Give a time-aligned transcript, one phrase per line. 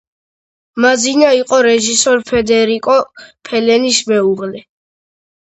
[0.85, 2.97] მაზინა იყო რეჟისორ ფედერიკო
[3.51, 4.65] ფელინის მეუღლე.